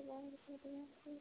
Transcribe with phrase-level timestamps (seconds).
[0.00, 1.20] 是王子和的。